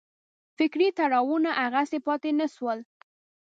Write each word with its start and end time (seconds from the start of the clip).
فکري 0.57 0.87
تړاوونه 0.97 1.49
هغسې 1.63 1.99
پاتې 2.07 2.29
نه 2.39 2.47
شول. 2.53 2.79